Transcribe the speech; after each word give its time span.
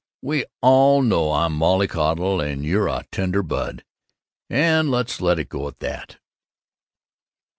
"We 0.23 0.45
all 0.63 1.03
know 1.03 1.31
I'm 1.31 1.53
a 1.53 1.57
mollycoddle, 1.57 2.41
and 2.41 2.65
you're 2.65 2.87
a 2.87 3.05
tender 3.11 3.43
bud, 3.43 3.83
and 4.49 4.89
let's 4.89 5.21
let 5.21 5.37
it 5.37 5.49
go 5.49 5.67
at 5.67 5.77
that." 5.77 6.17